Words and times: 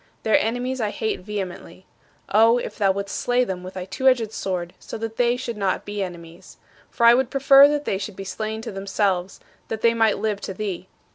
Their 0.23 0.39
enemies 0.39 0.81
I 0.81 0.89
hate 0.89 1.19
vehemently. 1.19 1.85
Oh, 2.29 2.57
if 2.57 2.75
thou 2.75 2.91
wouldst 2.91 3.15
slay 3.15 3.43
them 3.43 3.61
with 3.61 3.75
thy 3.75 3.85
two 3.85 4.07
edged 4.07 4.31
sword, 4.31 4.73
so 4.79 4.97
that 4.97 5.17
they 5.17 5.37
should 5.37 5.57
not 5.57 5.85
be 5.85 6.01
enemies! 6.01 6.57
For 6.89 7.05
I 7.05 7.13
would 7.13 7.29
prefer 7.29 7.67
that 7.67 7.85
they 7.85 7.99
should 7.99 8.15
be 8.15 8.23
slain 8.23 8.63
to 8.63 8.71
themselves, 8.71 9.39
that 9.67 9.81
they 9.81 9.93
might 9.93 10.17
live 10.17 10.41
to 10.41 10.55
thee. 10.55 10.87